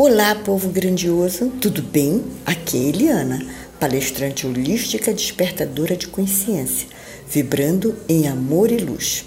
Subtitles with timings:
[0.00, 2.22] Olá, povo grandioso, tudo bem?
[2.46, 3.44] Aqui é Eliana,
[3.80, 6.86] palestrante holística despertadora de consciência,
[7.28, 9.24] vibrando em amor e luz.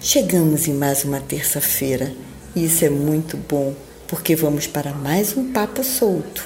[0.00, 2.12] Chegamos em mais uma terça-feira
[2.56, 3.72] e isso é muito bom
[4.08, 6.44] porque vamos para mais um papo solto.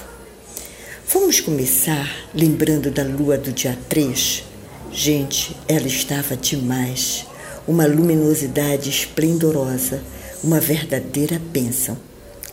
[1.11, 4.43] Vamos começar lembrando da lua do dia 3?
[4.91, 7.25] Gente, ela estava demais.
[7.67, 10.03] Uma luminosidade esplendorosa,
[10.43, 11.97] uma verdadeira bênção.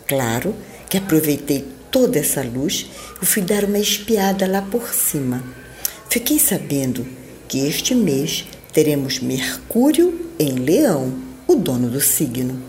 [0.09, 0.55] Claro
[0.89, 2.87] que aproveitei toda essa luz
[3.21, 5.43] e fui dar uma espiada lá por cima.
[6.09, 7.07] Fiquei sabendo
[7.49, 11.15] que este mês teremos Mercúrio em Leão,
[11.47, 12.61] o dono do signo,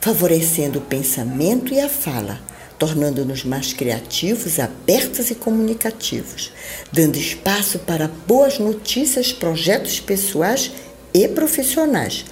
[0.00, 2.40] favorecendo o pensamento e a fala,
[2.78, 6.50] tornando-nos mais criativos, abertos e comunicativos,
[6.90, 10.72] dando espaço para boas notícias, projetos pessoais
[11.12, 12.24] e profissionais.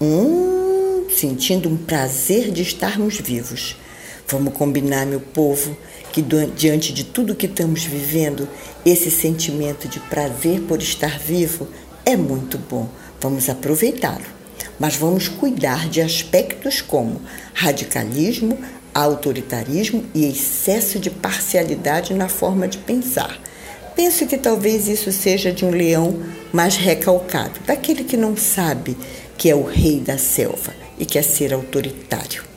[0.00, 3.76] Hum, sentindo um prazer de estarmos vivos.
[4.26, 5.76] Vamos combinar, meu povo,
[6.12, 6.22] que
[6.56, 8.48] diante de tudo que estamos vivendo,
[8.84, 11.68] esse sentimento de prazer por estar vivo
[12.06, 12.88] é muito bom.
[13.20, 14.24] Vamos aproveitá-lo.
[14.78, 17.20] Mas vamos cuidar de aspectos como
[17.52, 18.58] radicalismo,
[18.94, 23.40] autoritarismo e excesso de parcialidade na forma de pensar.
[23.94, 26.20] Penso que talvez isso seja de um leão
[26.52, 28.96] mais recalcado, daquele que não sabe
[29.36, 32.53] que é o rei da selva e quer ser autoritário.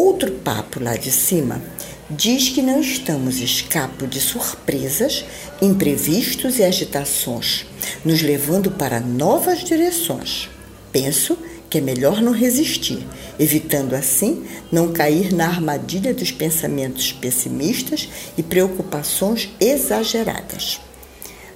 [0.00, 1.60] Outro papo lá de cima
[2.08, 5.24] diz que não estamos escapo de surpresas,
[5.60, 7.66] imprevistos e agitações,
[8.04, 10.48] nos levando para novas direções.
[10.92, 11.36] Penso
[11.68, 13.04] que é melhor não resistir,
[13.40, 20.80] evitando assim não cair na armadilha dos pensamentos pessimistas e preocupações exageradas.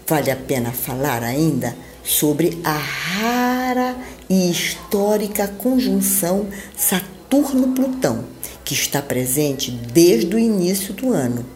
[0.04, 3.96] Vale a pena falar ainda sobre a rara
[4.28, 8.26] e histórica conjunção Saturno Saturno-Plutão,
[8.62, 11.46] que está presente desde o início do ano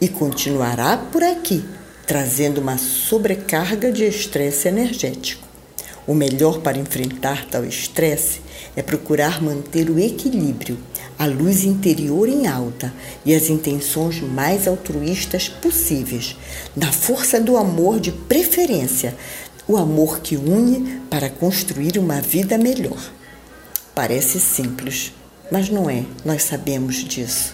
[0.00, 1.62] e continuará por aqui,
[2.06, 5.46] trazendo uma sobrecarga de estresse energético.
[6.06, 8.40] O melhor para enfrentar tal estresse
[8.74, 10.78] é procurar manter o equilíbrio,
[11.18, 12.90] a luz interior em alta
[13.22, 16.38] e as intenções mais altruístas possíveis,
[16.74, 19.14] na força do amor de preferência,
[19.68, 23.17] o amor que une para construir uma vida melhor.
[23.98, 25.12] Parece simples,
[25.50, 27.52] mas não é, nós sabemos disso.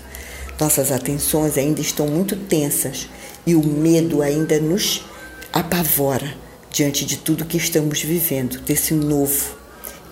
[0.61, 3.09] Nossas atenções ainda estão muito tensas
[3.47, 5.01] e o medo ainda nos
[5.51, 6.37] apavora
[6.71, 9.57] diante de tudo que estamos vivendo, desse novo.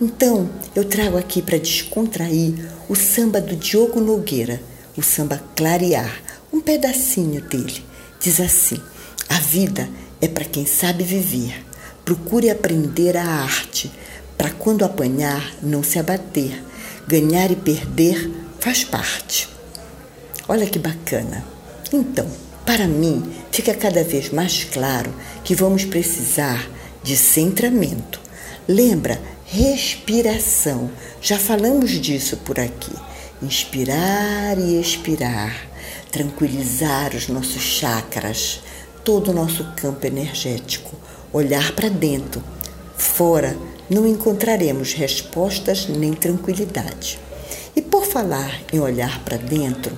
[0.00, 4.58] Então, eu trago aqui para descontrair o samba do Diogo Nogueira,
[4.96, 6.18] o samba Clarear,
[6.50, 7.84] um pedacinho dele.
[8.18, 8.80] Diz assim:
[9.28, 9.86] A vida
[10.18, 11.62] é para quem sabe viver.
[12.06, 13.92] Procure aprender a arte,
[14.36, 16.62] para quando apanhar não se abater
[17.06, 19.48] Ganhar e perder faz parte.
[20.48, 21.44] Olha que bacana.
[21.92, 22.26] Então,
[22.64, 25.12] para mim, fica cada vez mais claro
[25.42, 26.70] que vamos precisar
[27.02, 28.20] de centramento.
[28.68, 29.20] Lembra?
[29.44, 30.90] Respiração.
[31.20, 32.94] Já falamos disso por aqui.
[33.42, 35.54] Inspirar e expirar.
[36.12, 38.60] Tranquilizar os nossos chakras,
[39.04, 40.96] todo o nosso campo energético.
[41.32, 42.42] Olhar para dentro.
[42.96, 43.56] Fora
[43.88, 47.18] não encontraremos respostas nem tranquilidade.
[47.74, 49.96] E por falar em olhar para dentro,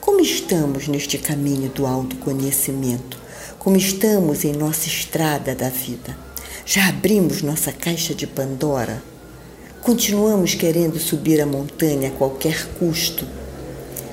[0.00, 3.18] como estamos neste caminho do autoconhecimento?
[3.58, 6.16] Como estamos em nossa estrada da vida?
[6.64, 9.02] Já abrimos nossa caixa de Pandora?
[9.82, 13.26] Continuamos querendo subir a montanha a qualquer custo?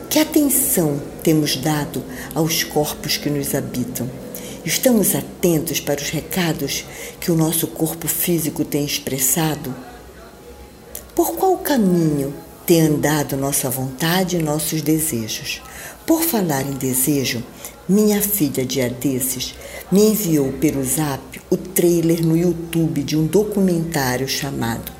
[0.09, 2.03] Que atenção temos dado
[2.33, 4.09] aos corpos que nos habitam?
[4.67, 6.83] Estamos atentos para os recados
[7.21, 9.73] que o nosso corpo físico tem expressado?
[11.15, 12.33] Por qual caminho
[12.65, 15.61] tem andado nossa vontade e nossos desejos?
[16.05, 17.41] Por falar em desejo,
[17.87, 19.55] minha filha dia desses
[19.89, 24.91] me enviou pelo zap o trailer no YouTube de um documentário chamado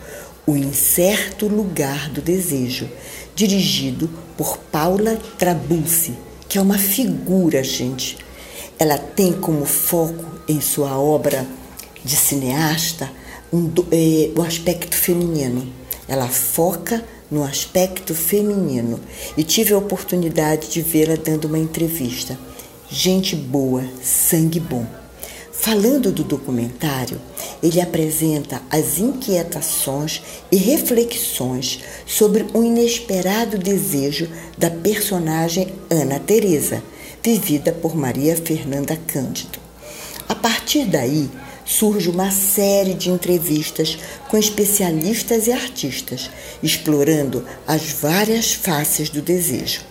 [0.45, 2.87] O Incerto Lugar do Desejo,
[3.35, 6.13] dirigido por Paula Trabulsi,
[6.47, 8.25] que é uma figura, gente
[8.79, 11.46] ela tem como foco em sua obra
[12.03, 13.09] de cineasta
[13.52, 15.68] um, é, o aspecto feminino.
[16.08, 19.00] Ela foca no aspecto feminino
[19.35, 22.38] e tive a oportunidade de vê-la dando uma entrevista.
[22.90, 24.85] Gente boa, sangue bom.
[25.52, 27.20] Falando do documentário,
[27.64, 30.22] ele apresenta as inquietações
[30.52, 36.82] e reflexões sobre um inesperado desejo da personagem Ana Teresa
[37.28, 39.59] vivida por Maria Fernanda Cândido.
[40.29, 41.29] A partir daí,
[41.66, 43.97] surge uma série de entrevistas
[44.29, 46.32] com especialistas e artistas,
[46.64, 49.82] explorando as várias faces do desejo.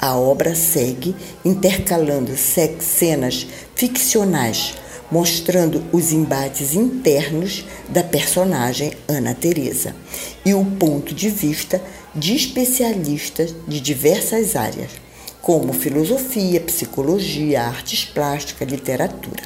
[0.00, 3.44] a obra segue intercalando cenas
[3.74, 4.74] ficcionais,
[5.10, 9.96] mostrando os embates internos da personagem Ana Teresa
[10.44, 11.82] e o ponto de vista
[12.14, 15.03] de especialistas de diversas áreas,
[15.44, 19.42] como filosofia, psicologia, artes plásticas, literatura.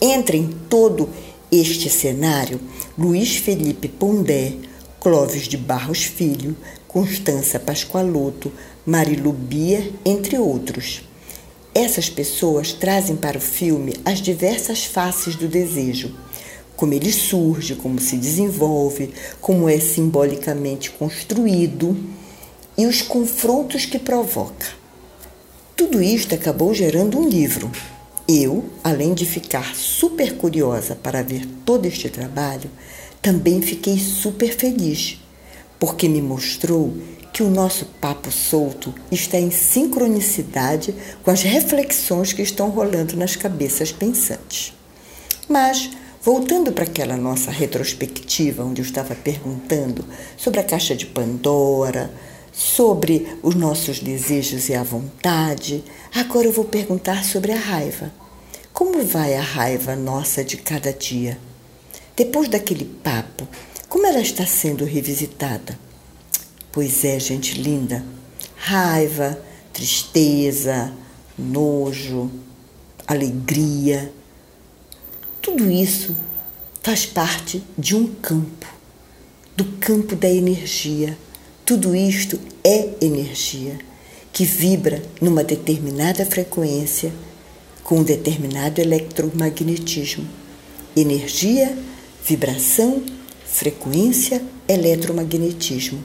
[0.00, 1.10] Entra em todo
[1.52, 2.58] este cenário
[2.96, 4.54] Luiz Felipe Pondé,
[4.98, 6.56] Clóvis de Barros Filho,
[6.88, 8.50] Constança Pascoaloto,
[8.86, 11.02] Marilu Bia, entre outros.
[11.74, 16.10] Essas pessoas trazem para o filme as diversas faces do desejo,
[16.74, 21.94] como ele surge, como se desenvolve, como é simbolicamente construído
[22.78, 24.77] e os confrontos que provoca.
[25.78, 27.70] Tudo isto acabou gerando um livro.
[28.26, 32.68] Eu, além de ficar super curiosa para ver todo este trabalho,
[33.22, 35.20] também fiquei super feliz,
[35.78, 36.92] porque me mostrou
[37.32, 40.92] que o nosso papo solto está em sincronicidade
[41.22, 44.74] com as reflexões que estão rolando nas cabeças pensantes.
[45.48, 45.90] Mas,
[46.20, 50.04] voltando para aquela nossa retrospectiva, onde eu estava perguntando
[50.36, 52.10] sobre a caixa de Pandora,
[52.58, 58.12] sobre os nossos desejos e a vontade, agora eu vou perguntar sobre a raiva.
[58.72, 61.38] Como vai a raiva nossa de cada dia?
[62.16, 63.46] Depois daquele papo,
[63.88, 65.78] como ela está sendo revisitada?
[66.72, 68.04] Pois é, gente linda,
[68.56, 69.40] raiva,
[69.72, 70.92] tristeza,
[71.38, 72.28] nojo,
[73.06, 74.12] alegria,
[75.40, 76.12] tudo isso
[76.82, 78.66] faz parte de um campo,
[79.56, 81.16] do campo da energia.
[81.68, 83.78] Tudo isto é energia
[84.32, 87.12] que vibra numa determinada frequência
[87.84, 90.26] com um determinado eletromagnetismo.
[90.96, 91.76] Energia,
[92.24, 93.02] vibração,
[93.44, 96.02] frequência, eletromagnetismo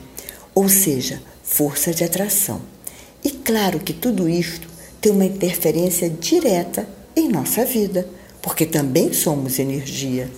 [0.54, 2.60] ou seja, força de atração.
[3.24, 4.68] E claro que tudo isto
[5.00, 6.86] tem uma interferência direta
[7.16, 8.06] em nossa vida,
[8.42, 10.30] porque também somos energia,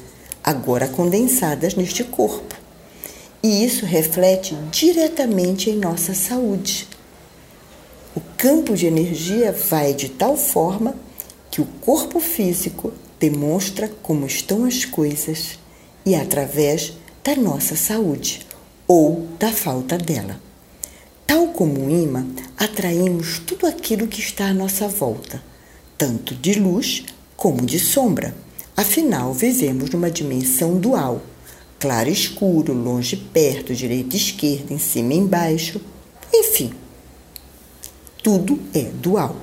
[0.45, 2.66] agora condensadas neste corpo.
[3.47, 6.89] E isso reflete diretamente em nossa saúde.
[8.13, 10.97] O campo de energia vai de tal forma
[11.49, 15.61] que o corpo físico demonstra como estão as coisas
[16.05, 18.45] e através da nossa saúde
[18.89, 20.41] ou da falta dela.
[21.25, 22.27] Tal como um imã,
[22.59, 25.41] atraímos tudo aquilo que está à nossa volta,
[25.97, 27.05] tanto de luz
[27.37, 28.35] como de sombra.
[28.77, 31.23] Afinal, vivemos numa dimensão dual:
[31.79, 35.81] claro escuro, longe perto, direita esquerda, em cima embaixo.
[36.33, 36.73] Enfim,
[38.23, 39.37] tudo é dual.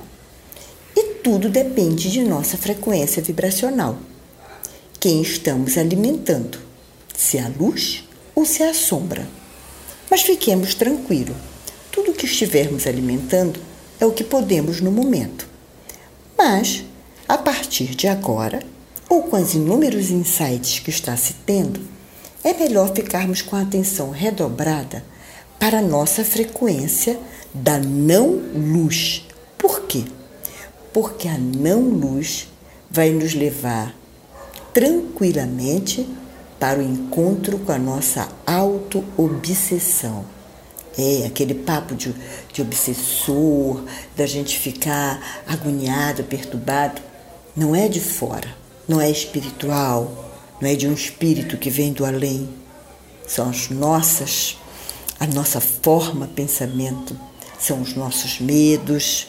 [0.96, 3.98] E tudo depende de nossa frequência vibracional.
[5.00, 6.58] Quem estamos alimentando?
[7.16, 8.04] Se a luz
[8.34, 9.26] ou se a sombra.
[10.10, 11.36] Mas fiquemos tranquilos.
[11.90, 13.60] Tudo que estivermos alimentando
[14.00, 15.46] é o que podemos no momento.
[16.36, 16.84] Mas,
[17.28, 18.60] a partir de agora,
[19.08, 21.80] ou com os inúmeros insights que está se tendo,
[22.44, 25.02] é melhor ficarmos com a atenção redobrada
[25.58, 27.18] para a nossa frequência
[27.54, 29.26] da não-luz.
[29.56, 30.04] Por quê?
[30.92, 32.48] Porque a não-luz
[32.90, 33.94] vai nos levar
[34.74, 36.06] tranquilamente
[36.60, 40.26] para o encontro com a nossa auto-obsessão.
[40.98, 42.14] É, aquele papo de,
[42.52, 43.82] de obsessor,
[44.16, 47.00] da gente ficar agoniado, perturbado,
[47.56, 48.48] não é de fora,
[48.86, 50.33] não é espiritual,
[50.66, 52.48] é de um espírito que vem do além.
[53.26, 54.58] São as nossas,
[55.18, 57.18] a nossa forma pensamento,
[57.58, 59.26] são os nossos medos,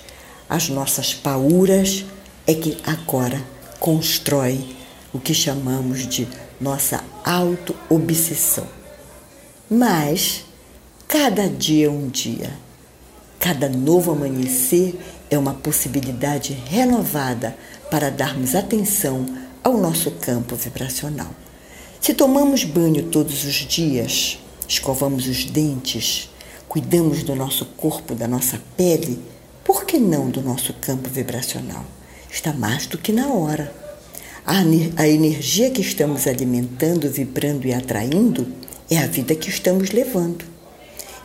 [0.50, 2.06] as nossas pauras,
[2.46, 3.42] é que agora
[3.80, 4.75] constrói
[5.13, 6.27] o que chamamos de
[6.60, 8.68] nossa auto-obsessão.
[9.70, 10.46] Mas
[11.08, 12.51] cada dia é um dia,
[13.39, 15.00] cada novo amanhecer
[15.30, 17.58] é uma possibilidade renovada
[17.89, 19.25] para darmos atenção
[19.65, 21.31] ao nosso campo vibracional.
[22.00, 26.29] Se tomamos banho todos os dias, escovamos os dentes,
[26.69, 29.19] cuidamos do nosso corpo, da nossa pele,
[29.63, 31.84] por que não do nosso campo vibracional?
[32.29, 33.74] Está mais do que na hora.
[34.45, 38.48] A, energia que estamos alimentando, vibrando e atraindo
[38.88, 40.45] é a vida que estamos levando.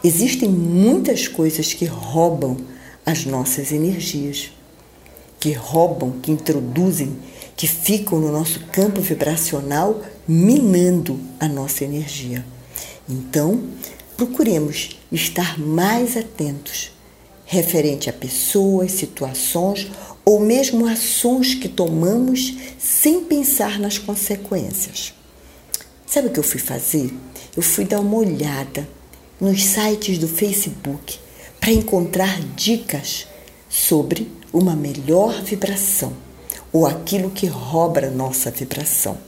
[0.02, 2.56] Existem muitas coisas que roubam
[3.04, 4.50] as nossas energias,
[5.38, 7.18] que roubam, que introduzem,
[7.60, 12.42] que ficam no nosso campo vibracional, minando a nossa energia.
[13.06, 13.62] Então,
[14.16, 16.90] procuremos estar mais atentos
[17.44, 19.90] referente a pessoas, situações
[20.24, 25.12] ou mesmo ações que tomamos sem pensar nas consequências.
[26.06, 27.12] Sabe o que eu fui fazer?
[27.54, 28.88] Eu fui dar uma olhada
[29.38, 31.18] nos sites do Facebook
[31.60, 33.26] para encontrar dicas
[33.68, 36.29] sobre uma melhor vibração
[36.72, 39.18] ou aquilo que rouba nossa vibração.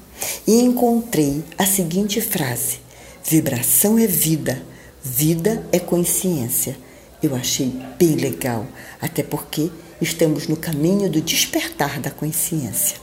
[0.47, 2.79] E encontrei a seguinte frase:
[3.25, 4.63] vibração é vida,
[5.03, 6.77] vida é consciência.
[7.23, 8.67] Eu achei bem legal,
[9.01, 9.71] até porque
[10.01, 12.97] estamos no caminho do despertar da consciência.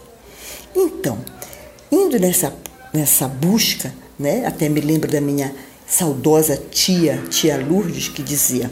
[0.76, 1.18] Então,
[1.92, 2.54] indo nessa,
[2.94, 5.54] nessa busca, né, até me lembro da minha
[5.88, 8.70] saudosa tia, tia Lourdes, que dizia: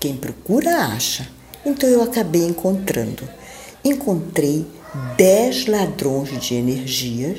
[0.00, 1.28] quem procura acha.
[1.64, 3.28] Então eu acabei encontrando.
[3.84, 4.66] Encontrei
[5.16, 7.36] dez ladrões de energia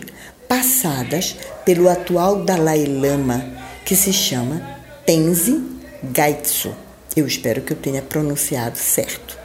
[0.48, 3.44] passadas pelo atual Dalai Lama,
[3.86, 4.62] que se chama
[5.06, 6.74] Tenzin Gaitsu.
[7.15, 9.38] Eu espero que eu tenha pronunciado certo.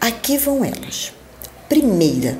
[0.00, 1.12] Aqui vão elas.
[1.68, 2.36] Primeira,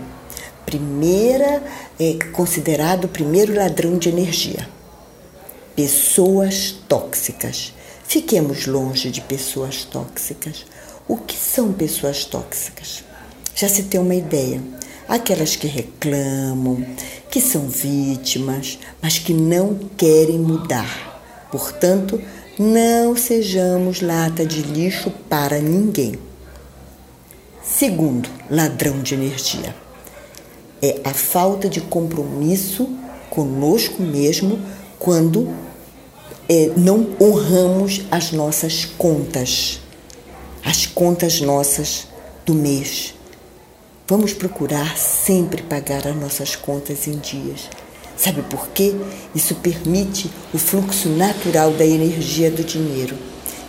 [0.66, 1.62] primeira
[1.98, 4.68] é considerado o primeiro ladrão de energia.
[5.76, 7.72] Pessoas tóxicas.
[8.06, 10.66] Fiquemos longe de pessoas tóxicas.
[11.06, 13.04] O que são pessoas tóxicas?
[13.62, 14.60] Já se tem uma ideia.
[15.08, 16.84] Aquelas que reclamam,
[17.30, 21.46] que são vítimas, mas que não querem mudar.
[21.48, 22.20] Portanto,
[22.58, 26.18] não sejamos lata de lixo para ninguém.
[27.62, 29.76] Segundo, ladrão de energia.
[30.82, 32.88] É a falta de compromisso
[33.30, 34.58] conosco mesmo
[34.98, 35.54] quando
[36.48, 39.78] é, não honramos as nossas contas,
[40.64, 42.08] as contas nossas
[42.44, 43.14] do mês.
[44.08, 47.68] Vamos procurar sempre pagar as nossas contas em dias.
[48.16, 48.94] Sabe por quê?
[49.32, 53.16] Isso permite o fluxo natural da energia do dinheiro.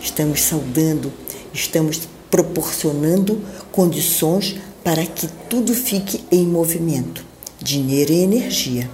[0.02, 1.12] Estamos saudando,
[1.52, 2.00] estamos
[2.30, 7.24] proporcionando condições para que tudo fique em movimento.
[7.62, 8.90] Dinheiro e energia.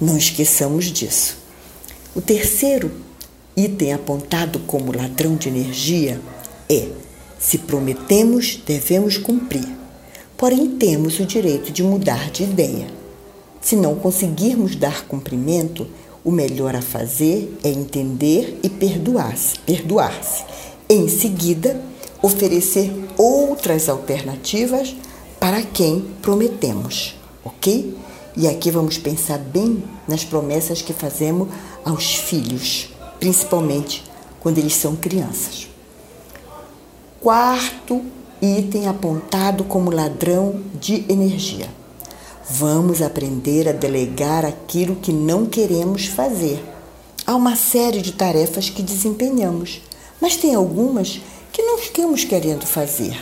[0.00, 1.38] Não esqueçamos disso.
[2.14, 2.90] O terceiro
[3.56, 6.20] item apontado como ladrão de energia
[6.68, 6.88] é:
[7.38, 9.83] se prometemos, devemos cumprir.
[10.36, 12.86] Porém, temos o direito de mudar de ideia.
[13.60, 15.86] Se não conseguirmos dar cumprimento,
[16.24, 19.58] o melhor a fazer é entender e perdoar-se.
[19.60, 20.44] Perdoar-se.
[20.88, 21.80] Em seguida,
[22.20, 24.94] oferecer outras alternativas
[25.38, 27.14] para quem prometemos,
[27.44, 27.96] ok?
[28.36, 31.48] E aqui vamos pensar bem nas promessas que fazemos
[31.84, 32.88] aos filhos,
[33.20, 34.02] principalmente
[34.40, 35.68] quando eles são crianças.
[37.20, 38.02] Quarto
[38.44, 41.66] item apontado como ladrão de energia.
[42.48, 46.62] Vamos aprender a delegar aquilo que não queremos fazer.
[47.26, 49.80] Há uma série de tarefas que desempenhamos,
[50.20, 51.20] mas tem algumas
[51.50, 53.16] que não estamos querendo fazer,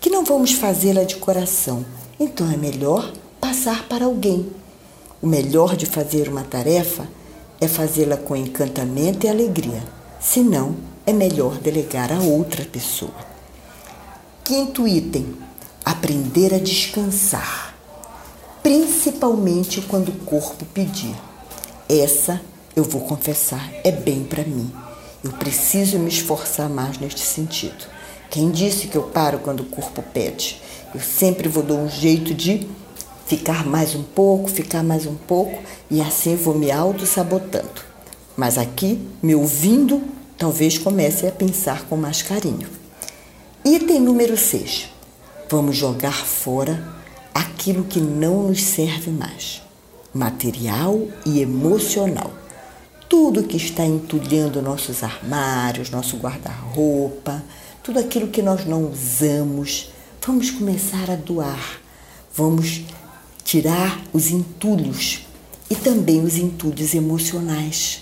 [0.00, 1.84] que não vamos fazê-la de coração.
[2.20, 3.10] Então é melhor
[3.40, 4.50] passar para alguém.
[5.22, 7.08] O melhor de fazer uma tarefa
[7.60, 9.82] é fazê-la com encantamento e alegria.
[10.20, 13.27] Se não, é melhor delegar a outra pessoa.
[14.48, 15.26] Quinto item:
[15.84, 17.74] aprender a descansar,
[18.62, 21.14] principalmente quando o corpo pedir.
[21.86, 22.40] Essa,
[22.74, 24.72] eu vou confessar, é bem para mim.
[25.22, 27.84] Eu preciso me esforçar mais neste sentido.
[28.30, 30.62] Quem disse que eu paro quando o corpo pede?
[30.94, 32.66] Eu sempre vou dar um jeito de
[33.26, 37.82] ficar mais um pouco, ficar mais um pouco e assim vou me auto-sabotando.
[38.34, 40.02] Mas aqui, me ouvindo,
[40.38, 42.87] talvez comece a pensar com mais carinho.
[43.70, 44.88] Item número 6.
[45.50, 46.82] Vamos jogar fora
[47.34, 49.60] aquilo que não nos serve mais.
[50.14, 52.32] Material e emocional.
[53.10, 57.44] Tudo que está entulhando nossos armários, nosso guarda-roupa,
[57.82, 59.90] tudo aquilo que nós não usamos,
[60.26, 61.78] vamos começar a doar.
[62.34, 62.84] Vamos
[63.44, 65.26] tirar os entulhos
[65.68, 68.00] e também os entulhos emocionais.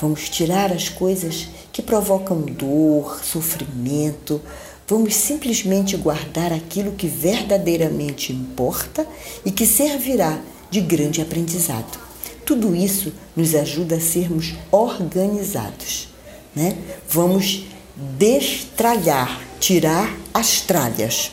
[0.00, 4.40] Vamos tirar as coisas que provocam dor, sofrimento.
[4.86, 9.06] Vamos simplesmente guardar aquilo que verdadeiramente importa
[9.44, 10.38] e que servirá
[10.70, 11.98] de grande aprendizado.
[12.44, 16.08] Tudo isso nos ajuda a sermos organizados.
[16.54, 16.76] Né?
[17.08, 17.64] Vamos
[17.96, 21.30] destralhar, tirar as tralhas,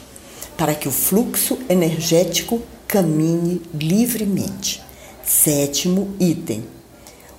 [0.57, 4.81] para que o fluxo energético caminhe livremente.
[5.25, 6.63] Sétimo item: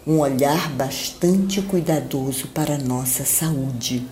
[0.07, 4.07] um olhar bastante cuidadoso para a nossa saúde,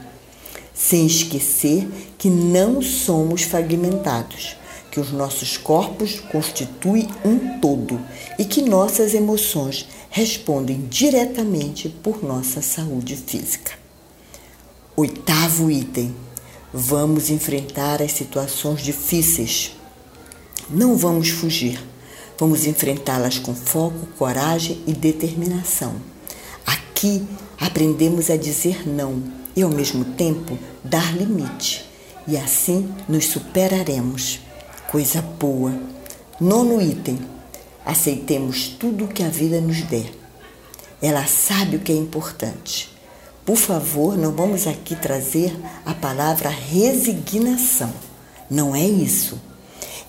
[0.80, 4.56] sem esquecer que não somos fragmentados,
[4.90, 8.00] que os nossos corpos constituem um todo
[8.38, 13.72] e que nossas emoções respondem diretamente por nossa saúde física.
[14.96, 16.14] Oitavo item:
[16.72, 19.72] vamos enfrentar as situações difíceis
[20.72, 21.84] não vamos fugir.
[22.38, 25.96] Vamos enfrentá-las com foco, coragem e determinação.
[27.00, 27.26] Aqui
[27.58, 29.22] aprendemos a dizer não
[29.56, 31.88] e, ao mesmo tempo, dar limite.
[32.28, 34.40] e assim nos superaremos.
[34.90, 35.72] Coisa boa.
[36.38, 37.18] Nono item:
[37.86, 40.12] aceitemos tudo o que a vida nos der.
[41.00, 42.94] Ela sabe o que é importante.
[43.46, 47.94] Por favor, não vamos aqui trazer a palavra resignação.
[48.50, 49.40] Não é isso.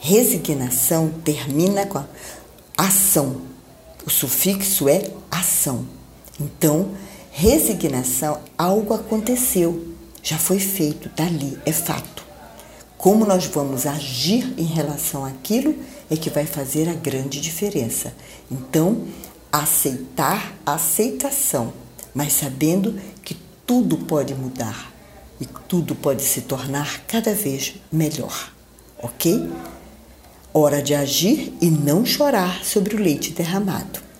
[0.02, 2.04] Resignação termina com
[2.78, 3.44] ação.
[4.06, 6.01] O sufixo é ação.
[6.42, 6.90] Então,
[7.32, 9.94] resignação, algo aconteceu,
[10.24, 12.26] já foi feito, dali, tá é fato.
[12.98, 15.76] Como nós vamos agir em relação àquilo
[16.10, 18.14] é que vai fazer a grande diferença.
[18.50, 19.06] Então,
[19.52, 21.74] aceitar a aceitação,
[22.14, 24.92] mas sabendo que tudo pode mudar
[25.40, 28.52] e tudo pode se tornar cada vez melhor,
[29.02, 29.48] ok?
[30.52, 34.11] Hora de agir e não chorar sobre o leite derramado.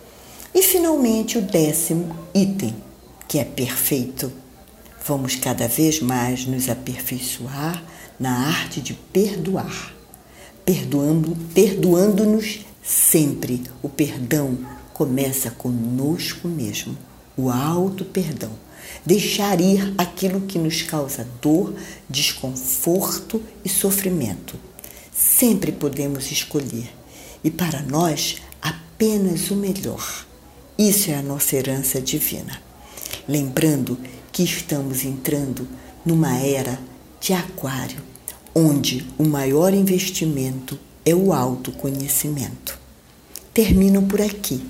[0.54, 2.76] E finalmente o décimo item,
[3.28, 4.32] que é perfeito.
[5.06, 7.84] Vamos cada vez mais nos aperfeiçoar
[8.20, 9.94] na arte de perdoar,
[10.64, 13.64] perdoando, perdoando-nos sempre.
[13.82, 14.58] O perdão
[14.94, 16.98] começa conosco mesmo,
[17.36, 18.52] o alto perdão.
[19.06, 21.74] Deixar ir aquilo que nos causa dor,
[22.10, 24.60] desconforto e sofrimento
[25.22, 26.90] Sempre podemos escolher
[27.44, 30.26] e para nós apenas o melhor.
[30.82, 32.60] Isso é a nossa herança divina.
[33.28, 34.00] Lembrando
[34.32, 35.68] que estamos entrando
[36.04, 36.80] numa era
[37.20, 38.02] de Aquário,
[38.56, 42.80] onde o maior investimento é o autoconhecimento.
[43.54, 44.66] Termino por aqui.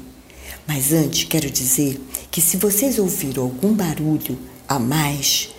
[0.68, 1.98] Mas antes quero dizer
[2.30, 4.38] que se vocês ouviram algum barulho
[4.68, 5.52] a mais,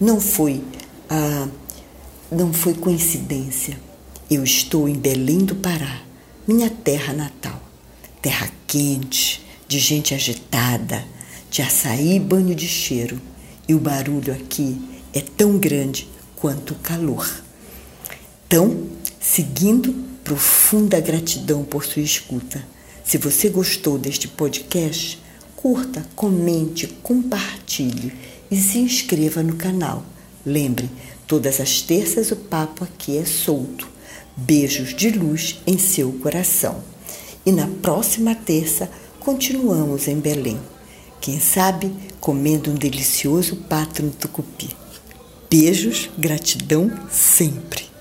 [0.00, 0.60] não foi
[1.08, 1.46] ah,
[2.32, 3.78] não foi coincidência.
[4.28, 6.02] Eu estou em Belém do Pará,
[6.48, 7.62] minha terra natal.
[8.20, 9.43] Terra quente,
[9.74, 11.04] de gente agitada,
[11.50, 13.20] de açaí e banho de cheiro.
[13.66, 14.80] E o barulho aqui
[15.12, 17.28] é tão grande quanto o calor.
[18.46, 18.86] Então,
[19.20, 22.64] seguindo, profunda gratidão por sua escuta.
[23.04, 25.20] Se você gostou deste podcast,
[25.56, 28.12] curta, comente, compartilhe
[28.48, 30.04] e se inscreva no canal.
[30.46, 30.88] Lembre,
[31.26, 33.88] todas as terças o papo aqui é solto
[34.36, 36.82] Beijos de luz em seu coração.
[37.46, 38.88] E na próxima terça
[39.24, 40.60] continuamos em Belém.
[41.18, 44.68] Quem sabe comendo um delicioso pato no tucupi.
[45.50, 47.93] Beijos, gratidão sempre.